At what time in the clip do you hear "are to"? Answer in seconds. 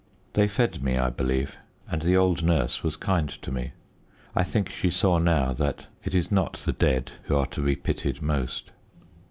7.35-7.61